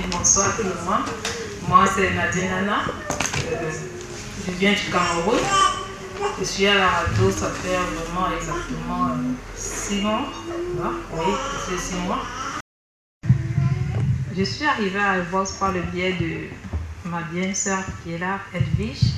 bonsoir 0.00 0.56
tout 0.56 0.62
le 0.62 0.74
monde. 0.84 1.04
Moi, 1.68 1.84
c'est 1.94 2.14
Nadia 2.14 2.48
Nana. 2.48 2.84
Euh, 3.52 3.70
je 4.46 4.52
viens 4.52 4.72
du 4.72 4.90
Cameroun. 4.90 5.38
Je 6.38 6.44
suis 6.44 6.66
à 6.66 6.74
la 6.74 6.88
radio, 6.88 7.30
ça 7.30 7.50
fait 7.50 7.76
vraiment 7.76 8.28
exactement 8.34 9.10
6 9.54 9.98
euh, 9.98 10.02
mois. 10.02 10.28
Oui, 11.12 11.32
c'est 11.68 11.78
6 11.78 11.94
mois. 12.06 12.22
Je 14.36 14.42
suis 14.44 14.64
arrivée 14.64 14.98
à 14.98 15.18
Evos 15.18 15.52
par 15.60 15.72
le 15.72 15.82
biais 15.82 16.14
de 16.14 17.08
ma 17.08 17.22
bien 17.22 17.52
sœur 17.52 17.84
qui 18.02 18.14
est 18.14 18.18
là, 18.18 18.40
Edwige. 18.54 19.12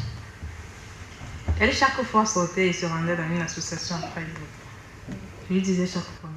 Elle, 1.61 1.73
chaque 1.73 2.03
fois, 2.03 2.27
sortait 2.27 2.69
et 2.69 2.73
se 2.73 2.87
rendait 2.87 3.17
dans 3.17 3.29
une 3.33 3.43
association 3.43 3.97
Freiburg. 4.13 4.49
Je 5.49 5.55
lui 5.55 5.61
disais 5.61 5.87
chaque 5.87 6.03
fois, 6.21 6.31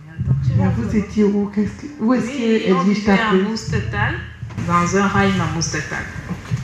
vous 0.55 0.95
étiez 0.95 1.23
où 1.23 1.52
Où 2.00 2.13
est-ce 2.13 2.25
oui, 2.30 3.04
t'a 3.05 3.18
pris 3.18 3.21
à 3.21 3.34
Moustetal, 3.34 4.16
dans 4.68 4.98
un 4.98 5.07
rail 5.07 5.31
à 5.39 5.54
Moustetal. 5.55 6.04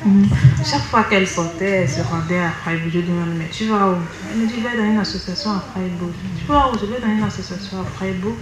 Mm. 0.05 0.25
Chaque 0.66 0.84
fois 0.84 1.03
qu'elle 1.03 1.27
sortait, 1.27 1.84
elle 1.84 1.89
se 1.89 2.02
rendait 2.02 2.39
à 2.39 2.52
Freiburg. 2.52 2.89
Je 2.91 2.99
lui 2.99 3.08
demandais, 3.08 3.31
mais 3.38 3.49
tu 3.52 3.66
vas 3.66 3.89
où? 3.89 3.95
Elle 4.31 4.39
me 4.39 4.48
dit, 4.48 4.55
je 4.58 4.67
vais 4.67 4.77
dans 4.77 4.91
une 4.91 4.99
association 4.99 5.52
à 5.52 5.63
Freiburg. 5.72 6.11
Tu 6.39 6.45
vas 6.45 6.70
où? 6.70 6.77
Je 6.80 6.85
vais 6.85 6.99
dans 6.99 7.08
une 7.08 7.23
association 7.23 7.81
à 7.81 7.85
Freiburg 7.85 8.35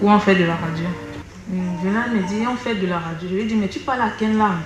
où 0.00 0.10
on 0.10 0.18
fait 0.18 0.36
de 0.36 0.44
la 0.44 0.56
radio. 0.56 0.86
Venant 1.48 2.08
me 2.12 2.26
dit, 2.26 2.46
on 2.46 2.56
fait 2.56 2.74
de 2.76 2.86
la 2.86 2.98
radio. 2.98 3.28
Je 3.28 3.34
lui 3.34 3.42
ai 3.42 3.46
dit, 3.46 3.56
mais 3.56 3.68
tu 3.68 3.80
parles 3.80 4.02
à 4.02 4.10
quelle 4.18 4.36
langue? 4.36 4.62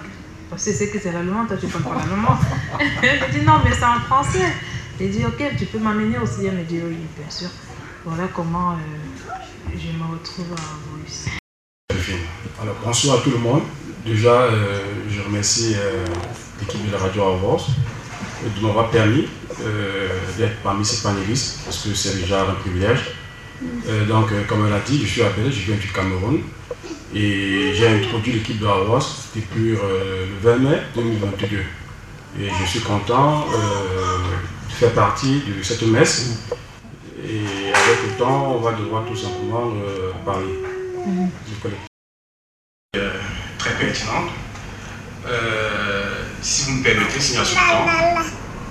Parce 0.51 0.65
que 0.65 0.73
c'est 0.73 0.89
que 0.89 0.99
c'est 0.99 1.13
l'allemand, 1.13 1.45
toi 1.47 1.57
tu 1.59 1.67
parles 1.67 1.85
pas 1.85 2.07
l'allemand. 2.07 2.39
Elle 3.03 3.21
me 3.21 3.33
dit, 3.33 3.45
non, 3.45 3.61
mais 3.65 3.73
c'est 3.75 3.85
en 3.85 4.01
français. 4.01 4.53
J'ai 4.99 5.09
dit, 5.09 5.25
ok, 5.25 5.43
tu 5.59 5.67
peux 5.67 5.79
m'amener 5.79 6.19
aussi. 6.19 6.47
Elle 6.47 6.57
me 6.57 6.65
dit, 6.65 6.81
oui, 6.85 6.97
bien 7.19 7.31
sûr. 7.31 7.49
Voilà 8.05 8.29
comment 8.35 8.73
euh, 8.73 9.75
je 9.75 9.89
me 9.89 10.13
retrouve 10.13 10.53
à 10.53 10.89
Voice. 10.89 11.31
Alors, 12.63 12.77
bonsoir 12.85 13.19
à 13.19 13.23
tout 13.23 13.31
le 13.31 13.39
monde. 13.39 13.63
Déjà, 14.07 14.43
euh, 14.43 14.81
je 15.11 15.21
remercie 15.21 15.75
euh, 15.77 16.07
l'équipe 16.61 16.87
de 16.87 16.93
la 16.93 16.99
radio 16.99 17.25
Avance 17.25 17.71
de 18.45 18.65
m'avoir 18.65 18.91
permis 18.91 19.27
d'être 20.39 20.57
parmi 20.63 20.85
ces 20.85 21.03
panélistes 21.03 21.59
parce 21.65 21.79
que 21.83 21.93
c'est 21.93 22.21
déjà 22.21 22.43
un 22.43 22.55
privilège. 22.55 23.01
donc, 24.07 24.31
comme 24.47 24.65
elle 24.69 24.73
a 24.73 24.79
dit, 24.79 25.01
je 25.01 25.07
suis 25.07 25.23
appelé, 25.23 25.51
je 25.51 25.67
viens 25.67 25.75
du 25.75 25.89
Cameroun. 25.89 26.41
Et 27.13 27.73
j'ai 27.75 27.89
introduit 27.89 28.35
l'équipe 28.35 28.61
de 28.61 28.67
Havas 28.67 29.31
depuis 29.35 29.71
le 29.71 29.79
20 30.41 30.57
mai 30.59 30.83
2022. 30.95 31.57
Et 32.39 32.49
je 32.61 32.65
suis 32.65 32.81
content 32.81 33.45
de 33.49 34.73
faire 34.73 34.93
partie 34.93 35.43
de 35.59 35.63
cette 35.65 35.83
messe. 35.83 36.39
Temps, 38.19 38.57
on 38.57 38.61
va 38.61 38.73
devoir 38.73 39.07
tout 39.07 39.17
simplement 39.17 39.73
euh, 39.77 40.13
parler 40.25 40.55
très 43.59 43.71
pertinente. 43.79 44.31
si 46.43 46.65
vous 46.65 46.79
me 46.79 46.83
permettez, 46.83 47.21
Seigneur 47.21 47.47
Sultan, 47.47 47.87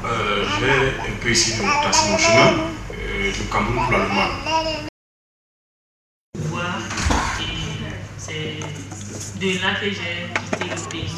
je 0.03 0.65
vais 0.65 0.89
un 0.99 1.21
peu 1.21 1.29
essayer 1.29 1.57
de 1.57 1.63
tracer 1.63 2.11
mon 2.11 2.17
chemin 2.17 2.51
du 3.33 3.45
Cameroun 3.51 3.83
pour 3.85 3.91
l'Allemagne. 3.91 4.87
de 9.39 9.61
là 9.61 9.75
que 9.79 9.85
j'ai 9.85 10.27
quitté 10.49 10.65
le 10.65 10.89
pays 10.89 11.11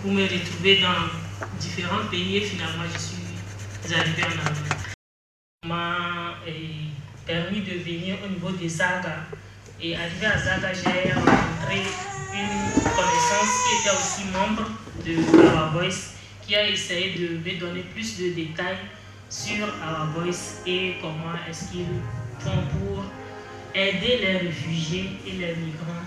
pour 0.00 0.10
me 0.10 0.22
retrouver 0.22 0.80
dans 0.80 1.08
différents 1.60 2.06
pays 2.10 2.38
et 2.38 2.40
finalement 2.40 2.84
je 2.92 2.98
suis 2.98 3.94
arrivée 3.94 4.24
en 4.24 4.30
Allemagne. 4.30 4.80
m'a 5.66 6.34
permis 7.30 7.60
de 7.60 7.78
venir 7.78 8.16
au 8.24 8.28
niveau 8.28 8.50
de 8.50 8.66
Zaga. 8.68 9.26
Et 9.80 9.94
arrivé 9.94 10.26
à 10.26 10.36
Zaga 10.36 10.72
j'ai 10.74 11.12
rencontré 11.12 11.78
une 12.34 12.82
connaissance 12.82 13.52
qui 13.62 13.72
était 13.78 13.96
aussi 13.96 14.22
membre 14.32 14.66
de 15.06 15.14
Our 15.38 15.72
Voice 15.72 16.14
qui 16.44 16.56
a 16.56 16.68
essayé 16.68 17.14
de 17.14 17.38
me 17.38 17.60
donner 17.60 17.82
plus 17.94 18.18
de 18.18 18.34
détails 18.34 18.82
sur 19.28 19.64
Our 19.64 20.06
Voice 20.14 20.62
et 20.66 20.96
comment 21.00 21.36
est-ce 21.48 21.70
qu'ils 21.70 22.00
font 22.40 22.62
pour 22.72 23.04
aider 23.74 24.18
les 24.22 24.36
réfugiés 24.48 25.10
et 25.26 25.32
les 25.32 25.54
migrants 25.54 26.04